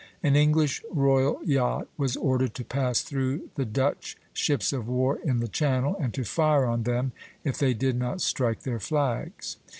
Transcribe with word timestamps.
An 0.23 0.35
English 0.35 0.83
royal 0.91 1.39
yacht 1.45 1.87
was 1.95 2.17
ordered 2.17 2.55
to 2.55 2.65
pass 2.65 3.01
through 3.01 3.51
the 3.53 3.65
Dutch 3.65 4.17
ships 4.33 4.73
of 4.73 4.87
war 4.87 5.19
in 5.23 5.41
the 5.41 5.47
Channel, 5.47 5.95
and 5.99 6.11
to 6.15 6.23
fire 6.23 6.65
on 6.65 6.81
them 6.89 7.11
if 7.43 7.59
they 7.59 7.75
did 7.75 7.99
not 7.99 8.19
strike 8.19 8.61
their 8.61 8.79
flags. 8.79 9.57